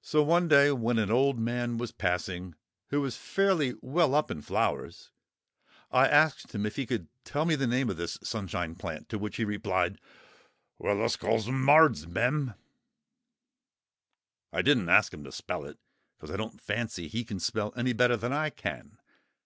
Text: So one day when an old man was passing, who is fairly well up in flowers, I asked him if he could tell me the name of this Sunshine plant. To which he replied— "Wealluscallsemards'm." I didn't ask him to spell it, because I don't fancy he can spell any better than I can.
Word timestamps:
So 0.00 0.22
one 0.22 0.48
day 0.48 0.72
when 0.72 0.98
an 0.98 1.10
old 1.10 1.38
man 1.38 1.76
was 1.76 1.92
passing, 1.92 2.54
who 2.88 3.04
is 3.04 3.18
fairly 3.18 3.74
well 3.82 4.14
up 4.14 4.30
in 4.30 4.40
flowers, 4.40 5.10
I 5.90 6.08
asked 6.08 6.54
him 6.54 6.64
if 6.64 6.76
he 6.76 6.86
could 6.86 7.08
tell 7.24 7.44
me 7.44 7.56
the 7.56 7.66
name 7.66 7.90
of 7.90 7.98
this 7.98 8.16
Sunshine 8.22 8.74
plant. 8.74 9.10
To 9.10 9.18
which 9.18 9.36
he 9.36 9.44
replied— 9.44 10.00
"Wealluscallsemards'm." 10.80 12.54
I 14.50 14.62
didn't 14.62 14.88
ask 14.88 15.12
him 15.12 15.24
to 15.24 15.30
spell 15.30 15.66
it, 15.66 15.76
because 16.16 16.30
I 16.32 16.38
don't 16.38 16.58
fancy 16.58 17.06
he 17.06 17.22
can 17.22 17.38
spell 17.38 17.74
any 17.76 17.92
better 17.92 18.16
than 18.16 18.32
I 18.32 18.48
can. 18.48 18.96